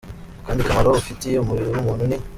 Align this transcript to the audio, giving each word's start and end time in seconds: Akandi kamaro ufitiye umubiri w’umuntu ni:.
Akandi 0.41 0.65
kamaro 0.67 0.89
ufitiye 1.01 1.35
umubiri 1.39 1.69
w’umuntu 1.71 2.03
ni:. 2.09 2.17